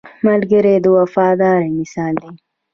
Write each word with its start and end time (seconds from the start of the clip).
ملګری 0.25 0.75
د 0.83 0.85
وفادارۍ 0.97 1.67
مثال 1.79 2.13
دی 2.21 2.31